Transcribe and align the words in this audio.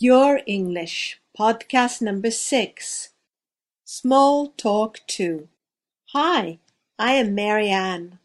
Your 0.00 0.40
English, 0.44 1.20
podcast 1.38 2.02
number 2.02 2.32
six. 2.32 3.10
Small 3.84 4.48
Talk 4.56 4.98
2. 5.06 5.46
Hi, 6.06 6.58
I 6.98 7.12
am 7.12 7.36
Marianne. 7.36 8.18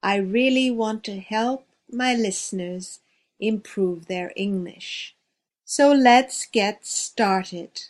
I 0.00 0.14
really 0.14 0.70
want 0.70 1.02
to 1.04 1.18
help 1.18 1.66
my 1.90 2.14
listeners 2.14 3.00
improve 3.40 4.06
their 4.06 4.32
English. 4.36 5.16
So 5.64 5.90
let's 5.90 6.46
get 6.46 6.86
started. 6.86 7.82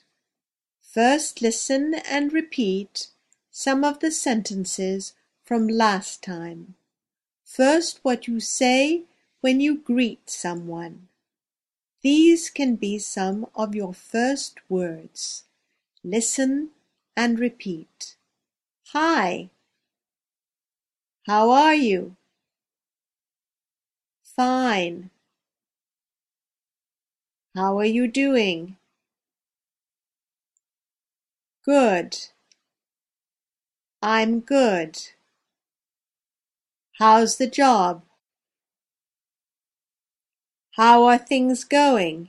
First, 0.80 1.42
listen 1.42 1.96
and 2.10 2.32
repeat 2.32 3.08
some 3.50 3.84
of 3.84 4.00
the 4.00 4.10
sentences 4.10 5.12
from 5.44 5.68
last 5.68 6.22
time. 6.22 6.76
First, 7.44 8.00
what 8.02 8.26
you 8.26 8.40
say 8.40 9.02
when 9.42 9.60
you 9.60 9.76
greet 9.76 10.30
someone. 10.30 11.08
These 12.02 12.50
can 12.50 12.76
be 12.76 12.98
some 12.98 13.46
of 13.54 13.74
your 13.74 13.92
first 13.92 14.58
words. 14.68 15.44
Listen 16.04 16.70
and 17.16 17.38
repeat. 17.38 18.16
Hi. 18.92 19.50
How 21.26 21.50
are 21.50 21.74
you? 21.74 22.16
Fine. 24.22 25.10
How 27.56 27.76
are 27.78 27.84
you 27.84 28.06
doing? 28.06 28.76
Good. 31.64 32.16
I'm 34.00 34.40
good. 34.40 34.96
How's 36.98 37.36
the 37.36 37.48
job? 37.48 38.02
How 40.78 41.06
are 41.06 41.18
things 41.18 41.64
going? 41.64 42.28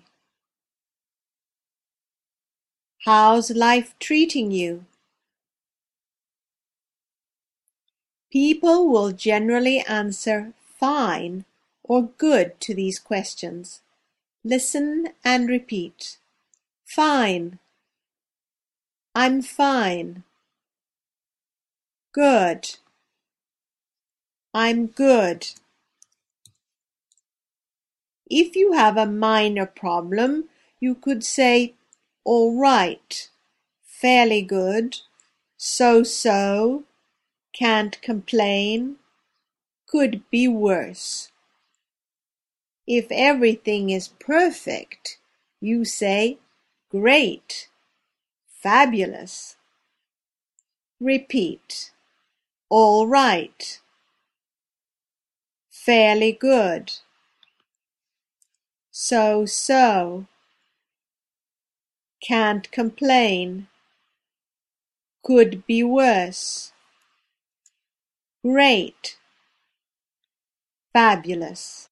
How's 3.06 3.52
life 3.52 3.94
treating 4.00 4.50
you? 4.50 4.86
People 8.32 8.90
will 8.90 9.12
generally 9.12 9.82
answer 9.82 10.54
fine 10.80 11.46
or 11.84 12.10
good 12.18 12.60
to 12.62 12.74
these 12.74 12.98
questions. 12.98 13.82
Listen 14.44 15.10
and 15.24 15.48
repeat. 15.48 16.18
Fine. 16.86 17.60
I'm 19.14 19.44
fine. 19.44 20.24
Good. 22.14 22.78
I'm 24.56 24.88
good. 24.88 25.50
If 28.30 28.56
you 28.56 28.74
have 28.74 28.98
a 28.98 29.06
minor 29.06 29.66
problem, 29.66 30.50
you 30.80 30.96
could 30.96 31.24
say 31.24 31.76
all 32.24 32.60
right, 32.60 33.30
fairly 33.84 34.42
good, 34.42 34.98
so-so, 35.58 36.84
can't 37.54 38.02
complain, 38.02 38.98
could 39.88 40.24
be 40.30 40.48
worse. 40.48 41.32
If 42.86 43.08
everything 43.12 43.90
is 43.90 44.08
perfect, 44.08 45.18
you 45.60 45.86
say 45.86 46.38
great, 46.90 47.70
fabulous. 48.48 49.58
Repeat. 51.00 51.92
All 52.70 53.08
right. 53.08 53.80
Fairly 55.70 56.34
good. 56.34 56.92
So-so. 59.02 60.26
Can't 62.22 62.70
complain. 62.70 63.68
Could 65.24 65.66
be 65.66 65.84
worse. 65.84 66.74
Great. 68.44 69.16
Fabulous. 70.92 71.88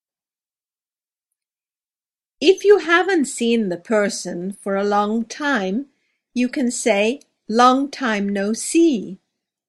If 2.41 2.65
you 2.65 2.79
haven't 2.79 3.25
seen 3.25 3.69
the 3.69 3.77
person 3.77 4.51
for 4.51 4.75
a 4.75 4.83
long 4.83 5.23
time, 5.23 5.85
you 6.33 6.49
can 6.49 6.69
say 6.69 7.21
long 7.47 7.89
time 7.89 8.27
no 8.27 8.51
see. 8.51 9.17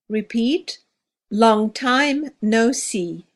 Repeat, 0.09 0.81
long 1.31 1.70
time 1.70 2.31
no 2.43 2.72
see. 2.72 3.26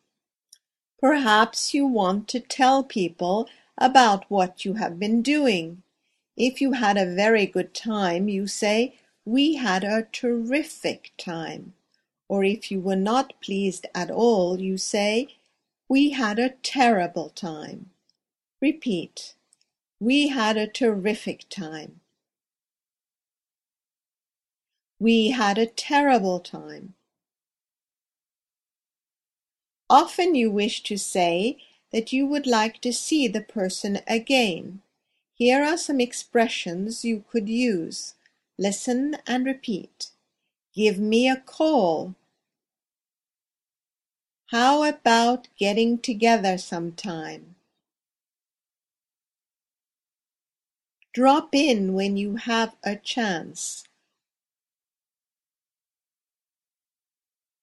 Perhaps 1.00 1.72
you 1.72 1.86
want 1.86 2.26
to 2.28 2.40
tell 2.40 2.82
people 2.82 3.48
about 3.78 4.24
what 4.28 4.64
you 4.64 4.74
have 4.74 4.98
been 4.98 5.22
doing. 5.22 5.82
If 6.36 6.60
you 6.60 6.72
had 6.72 6.96
a 6.96 7.14
very 7.14 7.46
good 7.46 7.74
time, 7.74 8.28
you 8.28 8.46
say, 8.46 8.98
we 9.24 9.56
had 9.56 9.84
a 9.84 10.06
terrific 10.12 11.12
time. 11.18 11.74
Or 12.28 12.44
if 12.44 12.70
you 12.70 12.80
were 12.80 12.96
not 12.96 13.34
pleased 13.42 13.86
at 13.94 14.10
all, 14.10 14.60
you 14.60 14.78
say, 14.78 15.28
we 15.88 16.10
had 16.10 16.38
a 16.38 16.54
terrible 16.62 17.30
time. 17.30 17.90
Repeat, 18.60 19.34
we 20.00 20.28
had 20.28 20.56
a 20.56 20.66
terrific 20.66 21.48
time. 21.50 22.00
We 24.98 25.30
had 25.30 25.58
a 25.58 25.66
terrible 25.66 26.40
time. 26.40 26.94
Often 29.90 30.36
you 30.36 30.50
wish 30.50 30.82
to 30.84 30.96
say 30.96 31.58
that 31.92 32.12
you 32.12 32.26
would 32.26 32.46
like 32.46 32.80
to 32.80 32.92
see 32.92 33.28
the 33.28 33.40
person 33.40 34.00
again. 34.06 34.80
Here 35.34 35.64
are 35.64 35.76
some 35.76 36.00
expressions 36.00 37.04
you 37.04 37.24
could 37.30 37.48
use. 37.48 38.14
Listen 38.58 39.16
and 39.26 39.44
repeat. 39.44 40.08
Give 40.74 40.98
me 40.98 41.28
a 41.28 41.36
call. 41.36 42.14
How 44.46 44.84
about 44.84 45.48
getting 45.58 45.98
together 45.98 46.58
sometime? 46.58 47.56
Drop 51.14 51.54
in 51.54 51.92
when 51.92 52.16
you 52.16 52.36
have 52.36 52.74
a 52.82 52.96
chance. 52.96 53.84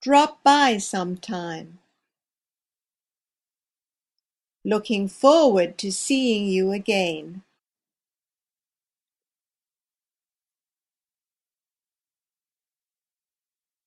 Drop 0.01 0.43
by 0.43 0.77
sometime. 0.77 1.79
Looking 4.69 5.07
forward 5.07 5.79
to 5.79 5.91
seeing 5.91 6.45
you 6.45 6.71
again. 6.71 7.41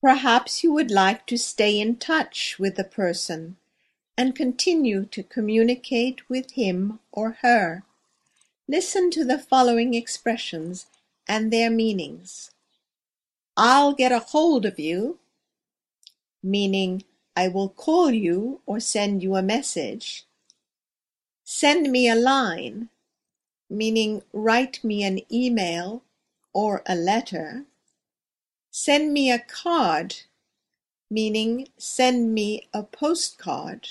Perhaps 0.02 0.64
you 0.64 0.72
would 0.72 0.90
like 0.90 1.24
to 1.28 1.38
stay 1.38 1.78
in 1.78 1.98
touch 1.98 2.58
with 2.58 2.74
the 2.74 2.82
person 2.82 3.58
and 4.18 4.34
continue 4.34 5.04
to 5.04 5.22
communicate 5.22 6.28
with 6.28 6.50
him 6.50 6.98
or 7.12 7.36
her. 7.42 7.84
Listen 8.66 9.08
to 9.12 9.24
the 9.24 9.38
following 9.38 9.94
expressions 9.94 10.86
and 11.28 11.52
their 11.52 11.70
meanings. 11.70 12.50
I'll 13.56 13.92
get 13.92 14.10
a 14.10 14.18
hold 14.18 14.66
of 14.66 14.80
you, 14.80 15.20
meaning 16.42 17.04
I 17.36 17.46
will 17.46 17.68
call 17.68 18.10
you 18.10 18.62
or 18.66 18.80
send 18.80 19.22
you 19.22 19.36
a 19.36 19.42
message. 19.42 20.26
Send 21.44 21.90
me 21.90 22.08
a 22.08 22.14
line, 22.14 22.88
meaning 23.68 24.22
write 24.32 24.82
me 24.84 25.02
an 25.02 25.20
email 25.32 26.02
or 26.52 26.82
a 26.86 26.94
letter. 26.94 27.64
Send 28.70 29.12
me 29.12 29.30
a 29.30 29.38
card, 29.38 30.16
meaning 31.10 31.68
send 31.76 32.32
me 32.32 32.68
a 32.72 32.82
postcard. 32.82 33.88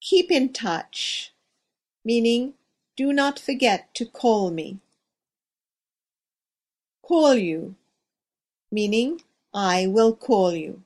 Keep 0.00 0.30
in 0.30 0.52
touch, 0.52 1.32
meaning 2.04 2.54
do 2.96 3.12
not 3.12 3.38
forget 3.38 3.92
to 3.94 4.06
call 4.06 4.50
me. 4.50 4.78
Call 7.02 7.34
you, 7.34 7.74
meaning 8.70 9.22
I 9.52 9.86
will 9.86 10.14
call 10.14 10.54
you. 10.54 10.82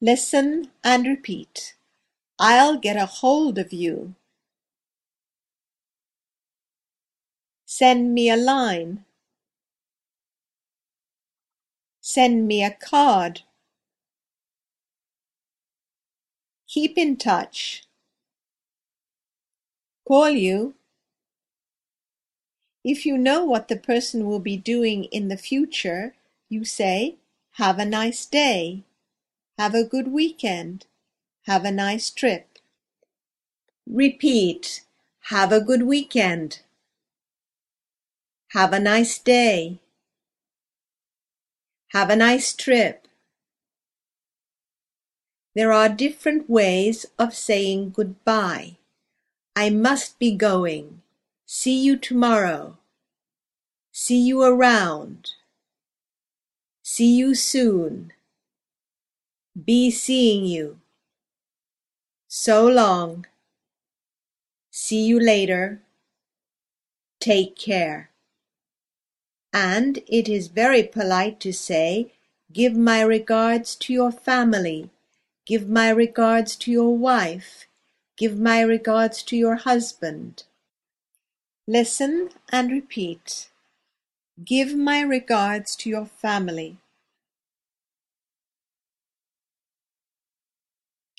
Listen 0.00 0.70
and 0.82 1.06
repeat. 1.06 1.74
I'll 2.42 2.78
get 2.78 2.96
a 2.96 3.04
hold 3.04 3.58
of 3.58 3.70
you. 3.70 4.14
Send 7.66 8.14
me 8.14 8.30
a 8.30 8.36
line. 8.36 9.04
Send 12.00 12.48
me 12.48 12.64
a 12.64 12.70
card. 12.70 13.42
Keep 16.66 16.96
in 16.96 17.18
touch. 17.18 17.84
Call 20.08 20.30
you. 20.30 20.74
If 22.82 23.04
you 23.04 23.18
know 23.18 23.44
what 23.44 23.68
the 23.68 23.76
person 23.76 24.26
will 24.26 24.40
be 24.40 24.56
doing 24.56 25.04
in 25.04 25.28
the 25.28 25.36
future, 25.36 26.14
you 26.48 26.64
say, 26.64 27.16
have 27.52 27.78
a 27.78 27.84
nice 27.84 28.24
day. 28.24 28.84
Have 29.58 29.74
a 29.74 29.84
good 29.84 30.08
weekend. 30.08 30.86
Have 31.46 31.64
a 31.64 31.72
nice 31.72 32.10
trip. 32.10 32.58
Repeat. 33.86 34.82
Have 35.30 35.52
a 35.52 35.60
good 35.60 35.82
weekend. 35.82 36.60
Have 38.50 38.72
a 38.72 38.80
nice 38.80 39.18
day. 39.18 39.80
Have 41.92 42.10
a 42.10 42.16
nice 42.16 42.52
trip. 42.52 43.08
There 45.54 45.72
are 45.72 45.88
different 45.88 46.48
ways 46.48 47.06
of 47.18 47.34
saying 47.34 47.90
goodbye. 47.90 48.76
I 49.56 49.70
must 49.70 50.18
be 50.18 50.36
going. 50.36 51.02
See 51.46 51.82
you 51.82 51.96
tomorrow. 51.96 52.78
See 53.90 54.20
you 54.20 54.42
around. 54.42 55.32
See 56.82 57.16
you 57.16 57.34
soon. 57.34 58.12
Be 59.64 59.90
seeing 59.90 60.44
you. 60.44 60.78
So 62.32 62.64
long. 62.64 63.26
See 64.70 65.04
you 65.04 65.18
later. 65.18 65.82
Take 67.18 67.56
care. 67.56 68.10
And 69.52 69.98
it 70.06 70.28
is 70.28 70.46
very 70.46 70.84
polite 70.84 71.40
to 71.40 71.52
say, 71.52 72.12
Give 72.52 72.76
my 72.76 73.00
regards 73.00 73.74
to 73.82 73.92
your 73.92 74.12
family. 74.12 74.90
Give 75.44 75.68
my 75.68 75.90
regards 75.90 76.54
to 76.58 76.70
your 76.70 76.96
wife. 76.96 77.66
Give 78.16 78.38
my 78.38 78.60
regards 78.60 79.24
to 79.24 79.36
your 79.36 79.56
husband. 79.56 80.44
Listen 81.66 82.30
and 82.48 82.70
repeat. 82.70 83.50
Give 84.44 84.76
my 84.76 85.00
regards 85.00 85.74
to 85.78 85.90
your 85.90 86.06
family. 86.06 86.76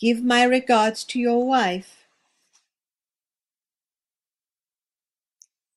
Give 0.01 0.23
my 0.23 0.41
regards 0.41 1.03
to 1.03 1.19
your 1.19 1.45
wife. 1.45 2.07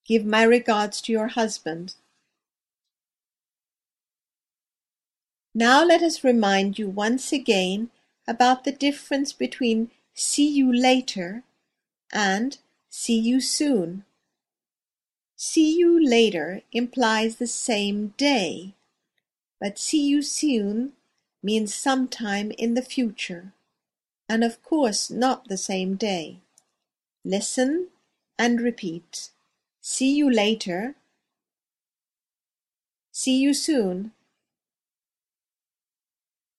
Give 0.06 0.24
my 0.24 0.44
regards 0.44 1.02
to 1.02 1.12
your 1.12 1.28
husband. 1.28 1.96
Now 5.54 5.84
let 5.84 6.02
us 6.02 6.24
remind 6.24 6.78
you 6.78 6.88
once 6.88 7.32
again 7.32 7.90
about 8.26 8.64
the 8.64 8.72
difference 8.72 9.34
between 9.34 9.90
see 10.14 10.48
you 10.48 10.72
later 10.72 11.42
and 12.10 12.56
see 12.88 13.18
you 13.18 13.42
soon. 13.42 14.06
See 15.36 15.76
you 15.78 16.02
later 16.02 16.62
implies 16.72 17.36
the 17.36 17.46
same 17.46 18.14
day, 18.16 18.72
but 19.60 19.78
see 19.78 20.02
you 20.02 20.22
soon 20.22 20.94
means 21.42 21.74
sometime 21.74 22.52
in 22.52 22.72
the 22.72 22.80
future, 22.80 23.52
and 24.28 24.42
of 24.42 24.62
course 24.62 25.10
not 25.10 25.48
the 25.48 25.56
same 25.56 25.96
day. 25.96 26.38
Listen 27.24 27.88
and 28.38 28.60
repeat. 28.60 29.30
See 29.80 30.14
you 30.14 30.30
later. 30.30 30.94
See 33.12 33.38
you 33.38 33.54
soon. 33.54 34.12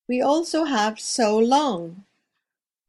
We 0.07 0.21
also 0.21 0.65
have 0.65 0.99
so 0.99 1.37
long. 1.37 2.05